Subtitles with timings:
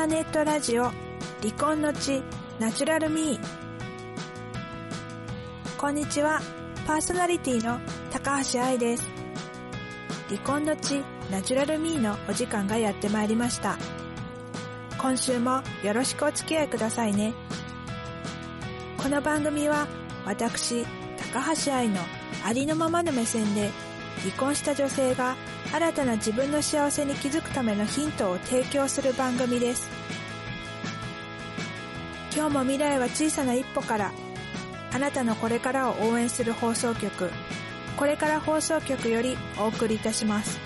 [0.00, 2.22] ターネットラジオ離婚の地
[2.58, 3.40] ナチュラルミー。
[5.76, 6.40] こんにちは
[6.86, 7.78] パーソナリティの
[8.10, 9.06] 高橋愛です。
[10.28, 13.76] 離婚の地ナチュラルミーのお時間がやってまいりました。
[14.96, 17.34] 今週もよろしくお付き合いくださいね。
[18.96, 19.86] この番組は
[20.24, 20.86] 私
[21.34, 22.00] 高橋愛の
[22.42, 23.70] ありのままの目線で
[24.18, 25.36] 離婚した女性が
[25.72, 29.88] 新たな自分の幸せに気づくためのヒントを提供する番組です。
[32.34, 34.12] 今日も未来は小さな一歩から
[34.92, 37.30] あなたのこれからを応援する放送局
[37.96, 40.58] これから放送局よりお送りいたします。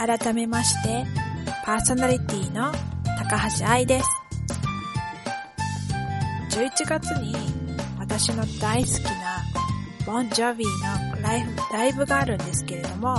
[0.00, 1.04] 改めまして
[1.62, 2.72] パーソナリティの
[3.18, 4.06] 高橋愛です。
[6.52, 7.34] 11月に
[7.98, 9.44] 私の大好きな
[10.06, 13.18] ボン・ジョビーのライブライブがあるんですけれども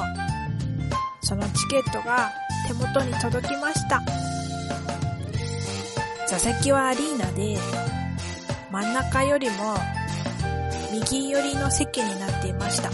[1.21, 2.31] そのチケットが
[2.67, 4.01] 手元に届きました。
[6.27, 7.59] 座席はアリーナで
[8.71, 9.75] 真ん中よりも
[10.91, 12.89] 右寄りの席になっていました。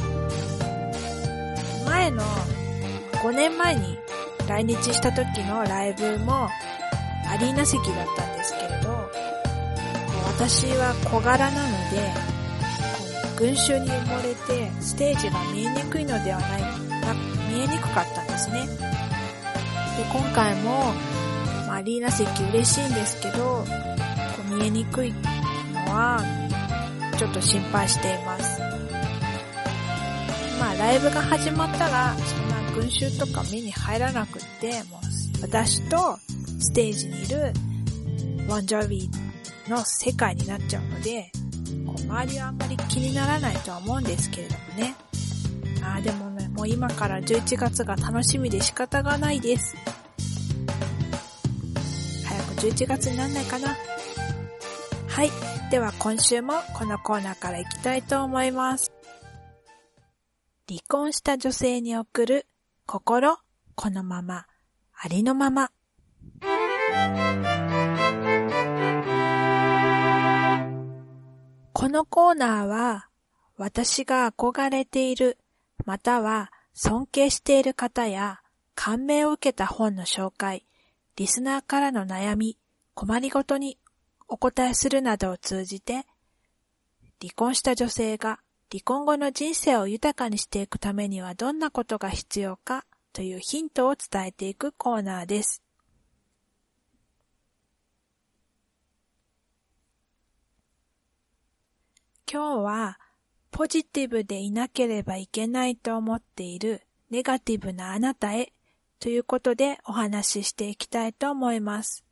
[1.85, 2.23] 前の
[3.23, 3.97] 5年前に
[4.47, 6.49] 来日した時のライブも
[7.27, 9.09] アリーナ席だったんですけれど、
[10.37, 12.37] 私は小柄なので、
[13.37, 16.67] 群衆に埋もれてステージが見えにくいのではないか、
[17.49, 18.65] 見えにくかったんですね。
[19.97, 20.93] で、今回も、
[21.67, 23.65] まあ、アリーナ席嬉しいんですけど、こ
[24.51, 25.19] う見えにくいの
[25.91, 26.23] は、
[27.17, 28.61] ちょっと心配しています。
[30.59, 32.46] まあ、ライブが始まったら、そんな
[32.77, 36.17] 群衆とか目に入らなくって、もう、私と
[36.59, 37.51] ステージにいる
[38.47, 41.31] ワンジョビーの世界になっちゃうので、
[41.87, 44.95] こう周りはあんまり気にならないとは思うんですけれどもね。
[45.83, 49.75] ああ、でもね、もう今から11月が楽しみで仕方がないです。
[52.25, 53.75] 早く11月になんないかな。
[55.07, 55.31] はい。
[55.71, 58.91] では今週もこのコーナーから行きたいと思います。
[60.69, 62.45] 離婚した女性に送る
[62.89, 63.37] 心
[63.75, 64.45] このまま、
[64.93, 65.71] ありのまま。
[71.73, 73.09] このコーナーは、
[73.57, 75.37] 私が憧れている、
[75.83, 78.39] または尊敬している方や、
[78.73, 80.65] 感銘を受けた本の紹介、
[81.17, 82.57] リスナーからの悩み、
[82.93, 83.77] 困りごとに
[84.29, 86.05] お答えするなどを通じて、
[87.19, 95.63] 離婚した女性が離婚後の人生を豊かにしていくためにはどんなことが必要かというヒントを伝えていくコーナーです。
[102.29, 102.99] 今日は
[103.51, 108.51] ポジティブでいなければいけないと思っているネガティブなあなたへ
[108.99, 112.06] ということでお話ししていきたいと思います。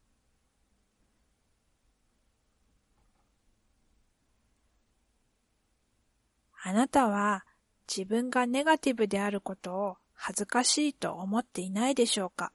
[6.67, 7.45] あなたは
[7.87, 12.51] 自分がネガティブであることを恥ずかしいと思っていないでしょうか？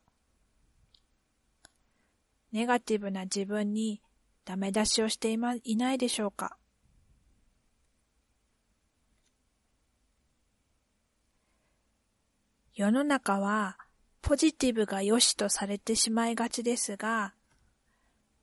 [2.51, 4.03] ネガティブな自分に
[4.45, 6.57] ダメ出しをしてい,、ま、いないでしょうか？
[12.75, 13.79] 世の中は
[14.23, 17.33] ポジティブが良しとされてしまいがちですが、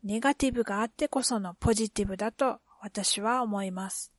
[0.01, 4.13] ネガティブがあってこそのポジティブだと私は思います。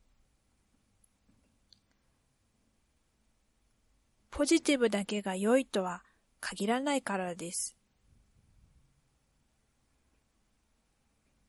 [4.38, 6.04] ポジティブだけが良いとは
[6.38, 7.74] 限らないからです。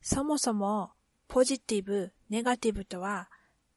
[0.02, 0.90] そもそも
[1.28, 3.30] ポジティブ、ネガティブとは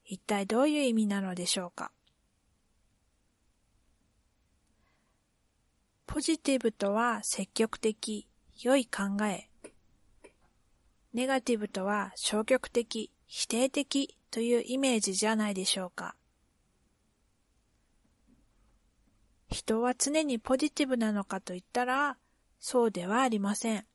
[0.03, 1.91] 一体どういう意味なのでしょうか？
[6.07, 8.27] ポジティブとは積極的、
[8.63, 9.47] 良い考え。
[11.13, 16.15] ネガティブとは消極的、否定的というイメージじゃないでしょうか。
[19.53, 22.17] 人は常にポジティブなのかと言ったら、
[22.59, 23.85] そうではありません。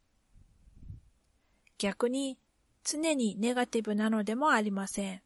[1.77, 2.39] 逆に、
[2.85, 5.23] 常にネガティブなのでもありません。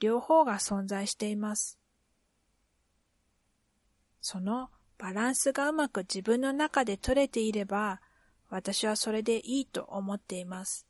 [0.00, 1.78] 両方が存在しています。
[4.20, 8.00] そのバランスがうまく自分の中で取れていれば、
[8.48, 10.89] 私はそれでいいと思っています。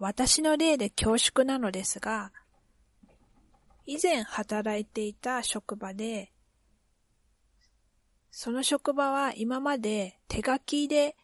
[0.00, 2.32] 私の例で恐縮なのですが、
[3.84, 6.32] 以前働いていた職場で、
[8.30, 11.16] その職場は今まで手書きで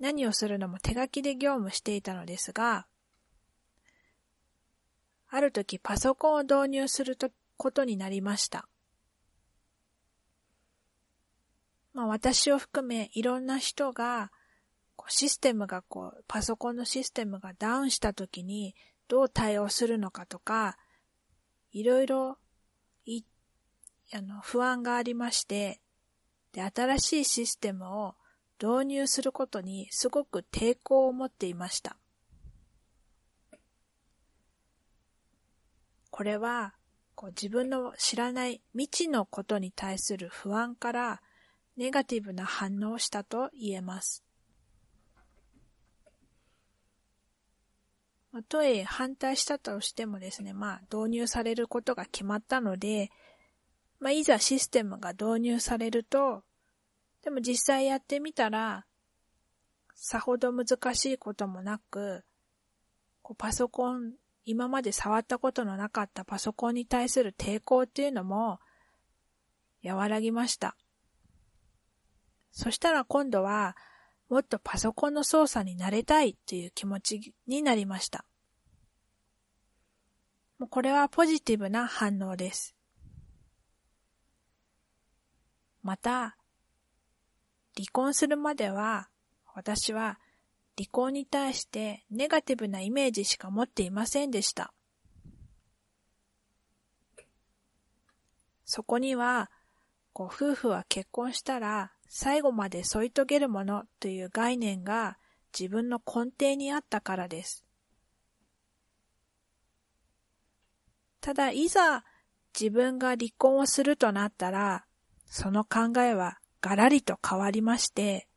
[0.00, 2.86] 何をするのも手書きで業務していたのですが、
[5.28, 7.18] ある時パソコンを導入する
[7.58, 8.66] ことになりました。
[11.92, 14.32] まあ私を含めいろんな人が
[14.96, 18.74] こうシステムがこう、パソコンのシステムがダウンした時に
[19.08, 20.76] どう対応するのかとか、
[21.72, 22.38] いろいろ、
[23.04, 23.22] い、
[24.12, 25.80] あの、不安がありまして、
[26.52, 28.14] で、新しいシステムを
[28.60, 31.96] 導入することにすごく抵抗を持っていました。
[36.10, 36.74] これは、
[37.14, 41.22] こう自分の知らない未知のことに対する不安から
[41.76, 44.25] ネガティブな反応をしたと言えます。
[48.42, 53.10] とえ反対したとしてもですね、まあ導入されることが決まったので、
[54.00, 56.42] まあいざシステムが導入されると、
[57.22, 58.86] でも実際やってみたら、
[59.94, 62.24] さほど難しいこともなく、
[63.22, 64.12] こうパソコン、
[64.44, 68.60] 今まで触ったことのなかったパソコンに対する抵抗っていうのも
[69.82, 70.76] 和らぎました。
[72.52, 73.76] そしたら今度は、
[74.28, 78.24] もっとパソコンの操作に慣れたいという気持ちになりました。
[80.58, 82.74] もうこれはポジティブな反応です。
[85.82, 86.36] また、
[87.76, 89.08] 離婚するまでは、
[89.54, 90.18] 私は
[90.76, 94.72] 離婚に対してネガティブなイメージしか持っていませんでした。
[98.64, 99.50] そこには、
[100.12, 105.18] ご夫婦は結婚したら最後まで添い遂げるものという概念が
[105.58, 107.64] 自分の根底にあったからです。
[111.20, 112.04] ただ、いざ
[112.58, 114.84] 自分が離婚をするとなったら、
[115.26, 118.28] その考えはガラリと変わりまして、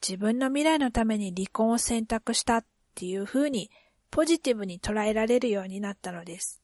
[0.00, 2.64] 自分の未来のために離婚を選択したっ
[2.94, 3.70] ていうふうに
[4.10, 6.62] ポジティブに捉えられるようになったのです。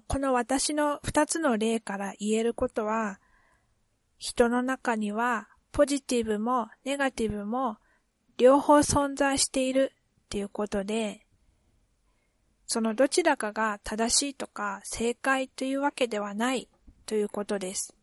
[0.00, 3.20] この私の二つの例から言えることは、
[4.18, 7.78] 人の中にはポジティブもネガティブも
[8.38, 9.92] 両方存在している
[10.24, 11.26] っていうことで、
[12.66, 16.68] そのどちらかが正しいとか正解というわけではない
[17.04, 17.94] ということです。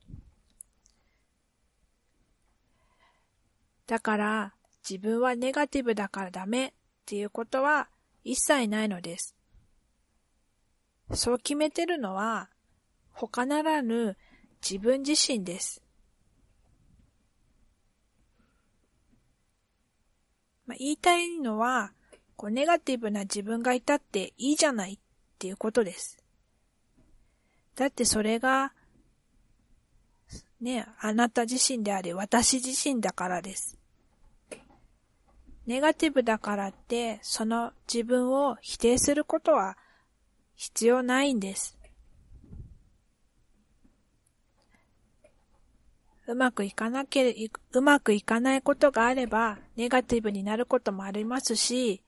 [3.88, 4.54] だから
[4.88, 6.72] 自分はネガティブだからダメっ
[7.06, 7.90] ていうことは
[8.24, 9.36] 一切ないのです。
[11.14, 12.50] そう決めてるのは、
[13.12, 14.18] 他ならぬ
[14.62, 15.82] 自分自身です。
[20.66, 21.92] まあ、言いたいのは、
[22.36, 24.98] こうネガティブな自分がいたっていいじゃないっ
[25.40, 26.24] ていうことです。
[27.76, 28.72] だってそれが、
[30.62, 33.78] ね、あなた自身であり私自身だからです。
[35.66, 39.78] ネガティブだからって、その自分を否定することは
[40.60, 41.78] 必要ないんです。
[46.28, 52.04] うまくいかなけれうまくいかないことがあれば、ネガティブになることもありますし、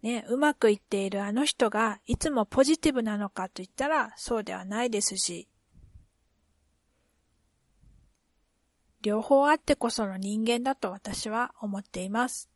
[0.00, 5.48] ね、うまくいっているあの人がいつもポジティブなのかと言ったらそうではないですし、
[9.02, 12.49] 両方あってこその人間だと私は思っています。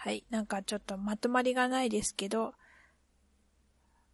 [0.00, 0.24] はい。
[0.30, 2.54] なんかちょっとまとまりがないですけど、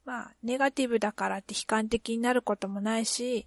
[0.07, 3.47] まあ、ネガティブだからって悲観的になることもないし、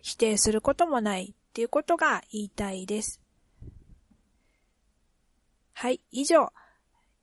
[0.00, 3.20] 否定することもないっていうことが言いたいです。
[5.72, 6.00] はい。
[6.12, 6.52] 以上、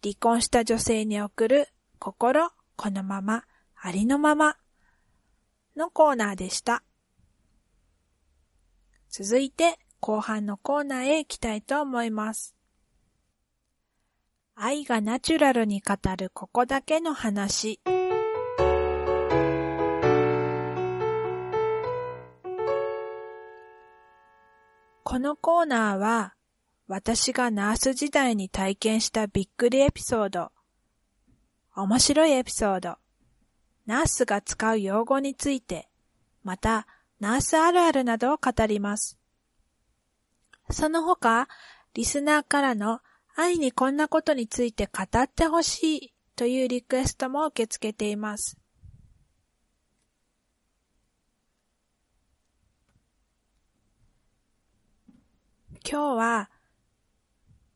[0.03, 3.45] 離婚した女性に送る心このまま、
[3.81, 4.57] ありのまま
[5.77, 6.83] のコーナーでした。
[9.09, 12.60] 続いて後半のコーナーへ行きたいと思います。
[14.55, 17.79] 愛がナチュラルに語るここだけの話。
[25.03, 26.35] このコーナーは、
[26.87, 30.51] 私がナース時代に体験したびっくりエピソード、
[31.75, 32.97] 面白いエピソード、
[33.85, 35.89] ナースが使う用語について、
[36.43, 36.87] また、
[37.19, 39.17] ナースあるあるなどを語ります。
[40.69, 41.47] その他、
[41.93, 43.01] リスナーからの
[43.35, 48.57] 愛にこんなことについて語ってほしいというリクエストも受け付けています。
[55.89, 56.49] 今日は、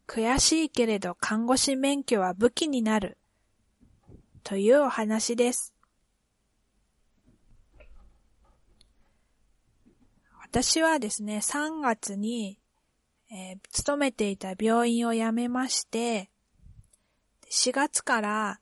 [0.08, 3.18] 悔しいけれど看護師免許は武器になる
[4.44, 5.74] というお話です。
[10.42, 12.60] 私はですね、3月に、
[13.38, 16.30] えー、勤めていた病院を辞めまして、
[17.52, 18.62] 4月から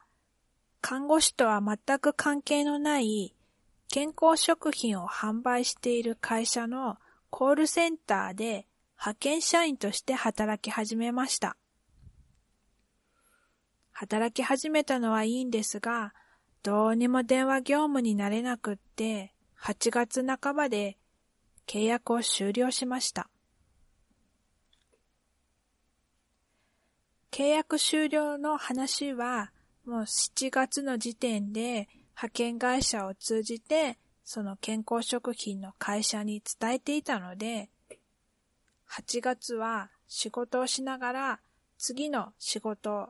[0.81, 3.35] 看護師とは全く関係のない
[3.87, 6.97] 健康食品を販売している会社の
[7.29, 8.65] コールセンターで
[8.97, 11.55] 派遣社員として働き始めました。
[13.91, 16.15] 働き始めたのはいいんですが、
[16.63, 20.97] どうにも電話業務になれなくって、8月半ばで
[21.67, 23.29] 契約を終了しました。
[27.33, 29.49] 契約終了の話は、
[29.85, 37.71] もう7月の時点で派遣会社を通じて、その健康食品の会社に伝えていたので、
[38.91, 41.39] 8月は仕事をしながら
[41.79, 43.09] 次の仕事、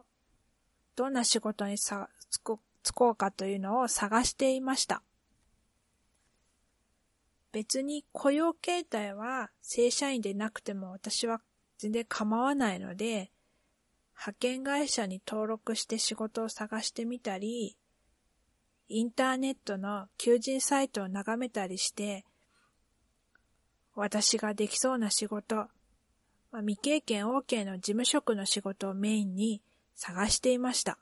[0.95, 5.03] どんな仕事にさつこつこうかというのを探していました。
[7.51, 11.41] 別に雇用形態は正社員でなくても私は
[11.77, 13.32] 全然構わないので、
[14.15, 17.77] 派遣会社に登録して仕事を探してみたり、
[18.87, 22.25] インターネットの求人サイトを眺めたりして、
[23.95, 25.55] 私ができそうな仕事、
[26.51, 29.61] まあ、未経験 OK の事務職の仕事をメインに
[29.95, 30.97] 探していました。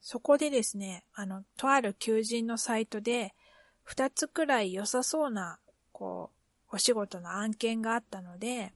[0.00, 3.34] そこでですね、あの、とある求人のサイトで、
[3.82, 5.58] 二つくらい良さそうな、
[5.92, 6.43] こう、
[6.74, 8.72] お仕事の案件があったので、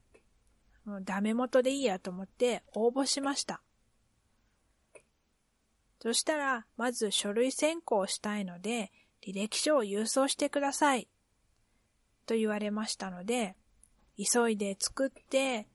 [0.84, 3.60] もうダメ元でいいやと思って応募しました。
[6.00, 8.92] そしたら、まず書類選考したいので、
[9.26, 11.08] 履歴書を郵送してください。
[12.24, 13.56] と言われましたので、
[14.16, 15.66] 急いで作って、って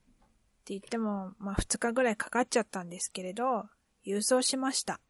[0.67, 3.65] 言っても、まあ2日ぐらいかかっちゃったんですけれど、
[4.07, 5.01] 郵送しました。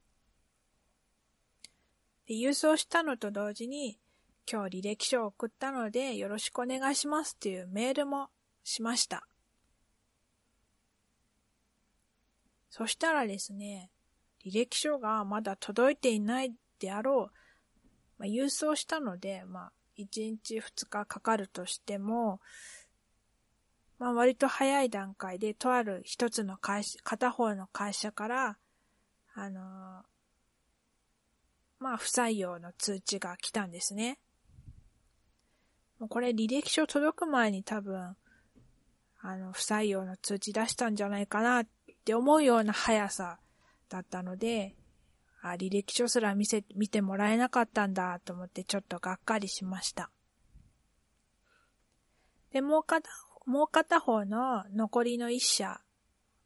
[2.26, 4.00] で郵送したのと同時に、
[4.52, 8.30] 今日履歴書を送ったのでよろしくお願いしますっていうメールも
[8.64, 9.28] しました。
[12.70, 13.92] そしたらですね、
[14.46, 17.32] 履歴書がまだ届いていないであろう、
[18.18, 22.42] まあ、郵送したので、まあ、1日2日かかるとしても、
[24.00, 28.58] まあ、割と早い段階で、とある一つの会社、片方の会社から、
[29.36, 29.64] あのー、
[31.80, 34.20] まあ、不採用の通知が来たんですね。
[36.04, 38.18] もうこれ履歴書届く前に多分、
[39.22, 41.68] あの、不採用の通知出したんじゃないかなっ
[42.04, 43.40] て思うような速さ
[43.88, 44.76] だったので、
[45.42, 50.10] あ、履歴書すら見せ、見てもらえなかったんだと思ってちょっとがっかりしました。
[52.52, 53.10] で、もう片、
[53.46, 55.80] もう片方の残りの一社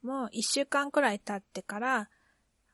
[0.04, 2.10] も一週間くらい経ってから、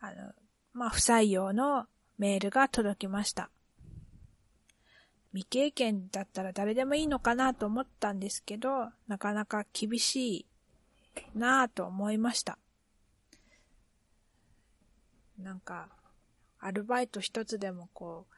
[0.02, 0.34] あの、
[0.74, 1.86] まあ、不採用の
[2.18, 3.50] メールが届きました。
[5.34, 10.46] 未経験だったら誰でもいいのかなと思ったんですけど、なかなか厳しい
[11.36, 12.58] なぁと思いました。
[15.40, 15.90] なんか、
[16.60, 18.34] アルバイト一つでもこう、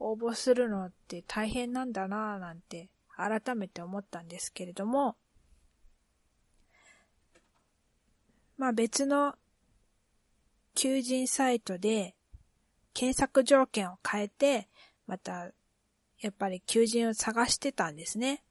[0.00, 5.16] 応募するのって大変なんだなぁなんて改めて思ったんですけれども、
[8.56, 9.34] まあ別の
[10.74, 12.14] 求人サイトで
[12.94, 14.68] 検索条件を変えて、
[15.06, 15.50] また、
[16.22, 18.42] やっぱり求人を探してたんですね。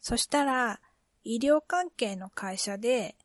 [0.00, 0.80] そしたら、
[1.24, 3.16] 医療関係の会社で、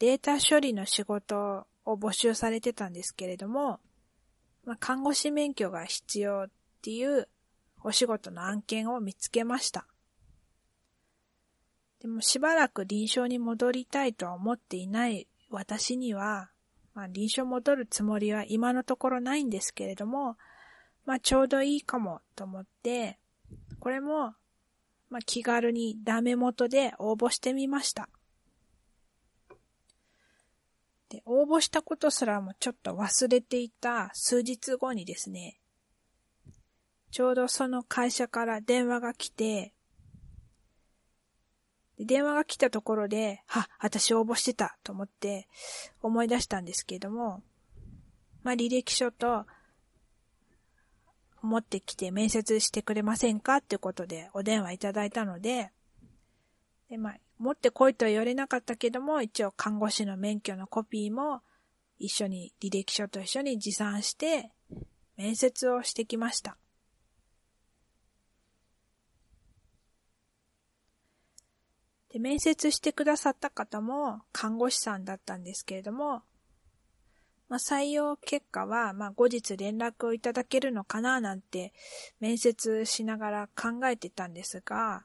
[0.00, 3.78] データ処理の仕事を募集されてたんですけれども、
[4.64, 6.50] まあ、看護師免許が必要っ
[6.82, 7.28] ていう
[7.82, 9.86] お仕事の案件を見つけました。
[12.00, 16.50] でもしばらく臨床に戻りたいとは思っていない私には、
[16.94, 20.36] まあ、臨床戻るつもりは今のところないんですけれども、
[21.04, 23.18] まあ、ちょうどいいかもと思って、
[23.78, 24.34] これも、
[25.10, 28.08] まあ、気軽にダメ元で応募してみました。
[31.10, 35.60] で、応募したことすらもちょっと忘れていた数日後にですね、
[37.10, 39.72] ちょうどその会社から電話が来て、
[41.96, 45.46] で電話が来たところで、は、私応募してたと思って
[46.02, 47.42] 思い出したんですけれども、
[48.42, 49.46] まあ、履歴書と
[51.44, 55.70] 持ってきて面接してくれませんかってことでお電話いただいたので、
[56.88, 61.42] で、まあ、持ってこいとは言われなかったけども、一応看護師の免許のコピーも
[61.98, 64.50] 一緒に、履歴書と一緒に持参して、
[65.16, 66.56] 面接をしてきました。
[72.12, 76.22] で、面接してくださった方も看護師さんだったんですけれども、
[77.54, 81.72] まあ、採用結果は、まあ、後日連絡をいただけるのかななんて
[82.18, 85.04] 面接しながら考えてたんですが、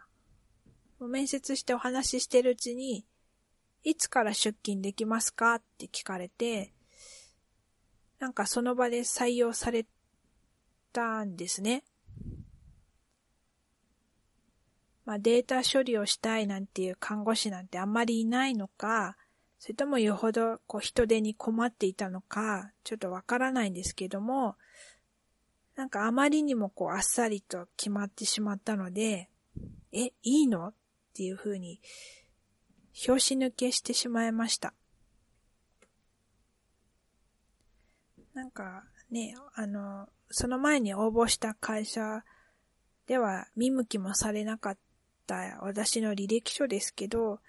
[1.00, 3.06] 面接してお話ししてるうちに、
[3.84, 6.74] いつから出勤できますかって聞かれて、
[8.18, 9.86] なんかその場で採用され
[10.92, 11.84] たんですね。
[15.06, 19.18] まあ、データ処理をしたいなんていう看護師なんてあんまりいないのか、
[19.60, 24.56] それともよほどこう人手に困っていたのか、ちょっとわからないんですけども、
[25.76, 29.30] なんかあまりにもこうあっさりと決まってしまったので、
[29.92, 30.70] え、いいの？
[30.70, 30.74] っ
[31.14, 31.82] ていうふうに、
[32.94, 34.74] 拍子抜けしてしまいました。
[38.34, 42.24] なんかね、あの、その前に応募した会社
[43.08, 44.78] では見向きもされなかっ
[45.28, 47.40] た私の履歴書ですけど、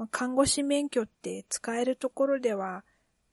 [0.00, 2.84] まあ、看護師免許って使えるところでは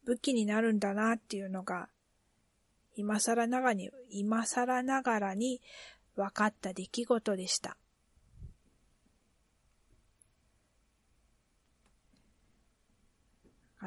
[0.03, 1.87] 武器になるんだなっていうのが、
[2.97, 5.61] 今更ながらに、今更ながらに
[6.17, 7.77] 分かった出来事でした。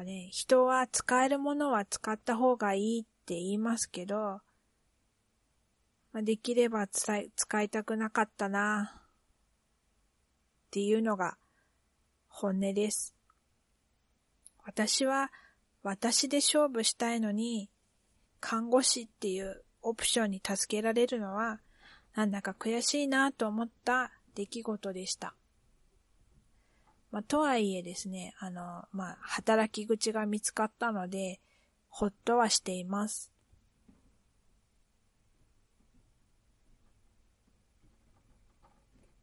[0.03, 4.41] ね、人は使えるものは使った方がいいって言いますけど、
[6.13, 7.21] まあ、できれば使
[7.61, 9.01] いたくなかったなっ
[10.71, 11.37] ていうのが
[12.31, 13.13] 本音です。
[14.63, 15.31] 私は
[15.83, 17.69] 私で勝負したいのに、
[18.39, 21.59] 看護師っていうオプションに助けられるのは、
[22.15, 25.35] なんだか悔しいなと思った出来事でした。
[27.11, 31.41] まあ、とはいえですね、あの、まあ、働き口が見つかったので、
[31.89, 33.31] ほっとはしています。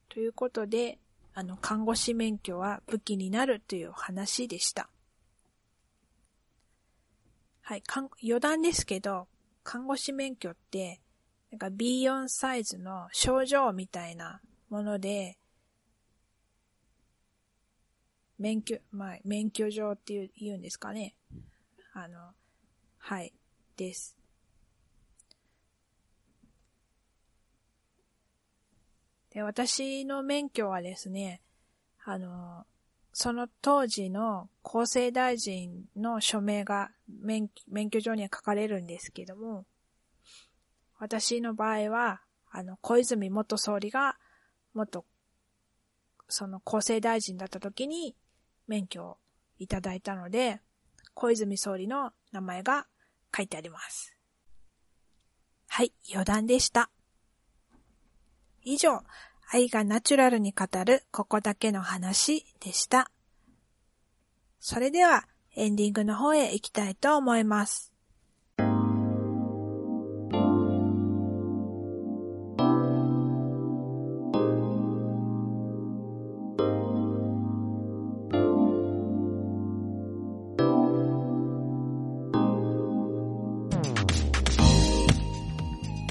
[0.09, 0.99] ということで、
[1.39, 4.91] あの、看護師免許は武器になるという話でした。
[7.61, 7.83] はい、
[8.25, 9.29] 余談ですけど、
[9.63, 11.01] 看護師免許って、
[11.53, 15.39] なんか B4 サイズの症状みたいなもので、
[18.37, 21.15] 免許、まあ、免許状っていう言うんですかね。
[21.93, 22.19] あの、
[22.99, 23.33] はい、
[23.77, 24.17] です。
[29.33, 31.43] で、私の免許はですね、
[32.05, 32.65] あの、
[33.13, 39.67] その当時の厚生大臣の署名が免免許状には書かれるんですけども、
[40.99, 44.17] 私の場合は、あの、小泉元総理が
[44.73, 45.05] 元、
[46.29, 48.15] その厚生大臣だった時に
[48.67, 49.19] 免許を
[49.59, 50.61] いただいたので、
[51.15, 52.87] 小泉総理の名前が
[53.37, 54.15] 書いてあります。
[55.69, 56.91] はい、余談でした。
[58.71, 59.03] 以上、
[59.51, 63.11] 愛がナチュラルに語るここだけの話でした。
[64.61, 65.27] それでは
[65.57, 67.95] エンディングの方へ行きたいと思います。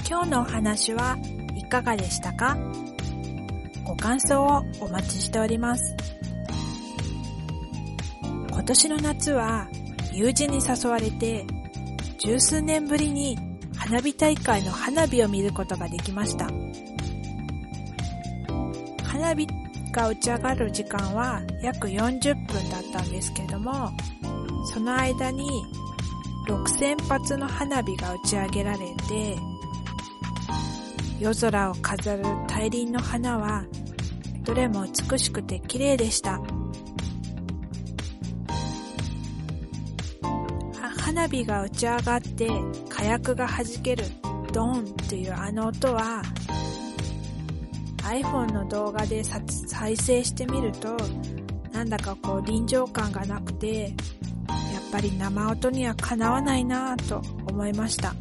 [0.08, 1.16] 今日のお話は
[1.68, 2.56] かがでしたか？
[3.84, 5.96] ご感想をお待ちしております。
[8.50, 9.68] 今年の夏は
[10.12, 11.46] 友人に誘われて
[12.18, 13.38] 十数年ぶりに
[13.76, 16.50] 花火大会の花火を見ることができました。
[19.04, 19.46] 花火
[19.92, 23.90] が打ち上がる時間は約40分だったんですけれども、
[24.72, 25.48] その間に
[26.46, 29.36] 6000発の花火が打ち上げられて、
[31.20, 33.64] 夜空を飾る大輪の花は
[34.42, 36.40] どれも美しくて綺麗でした。
[41.18, 42.48] 花火が打ち上がって
[42.90, 44.04] 火薬が弾ける
[44.52, 46.22] ドーンというあの音は
[48.04, 50.96] iPhone の動画で再生してみると
[51.72, 53.92] なんだかこう臨場感がなくてやっ
[54.92, 58.14] ぱり生音にはかなわないなぁと思いました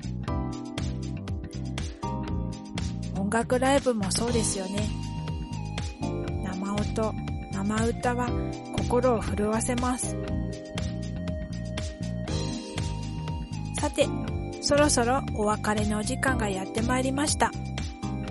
[3.28, 5.08] 音楽ライブもそうですよね
[6.98, 7.14] と
[7.52, 8.28] 生歌は
[8.76, 10.18] 心を震わせます。
[13.80, 14.08] さて、
[14.62, 17.52] そろそろお別れのお時間がやってまいりました。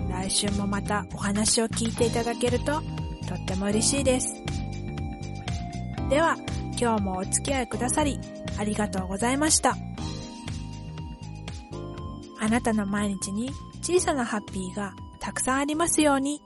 [0.09, 4.43] 来週もまたお話を聞いていただけるととっても嬉しいです。
[6.09, 6.35] では、
[6.79, 8.19] 今日もお付き合いくださり
[8.57, 9.77] ありがとうございました。
[12.39, 13.49] あなたの毎日に
[13.87, 16.41] 小さなハッピーがたくさんありますように。